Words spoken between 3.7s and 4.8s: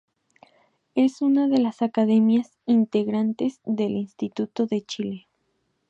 Instituto